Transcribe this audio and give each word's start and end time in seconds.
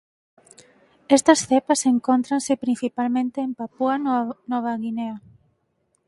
Estas 1.17 1.39
cepas 1.49 1.79
encóntranse 1.93 2.53
principalmente 2.63 3.37
en 3.45 3.51
Papúa 3.59 3.95
Nova 4.51 4.73
Guinea. 4.83 5.17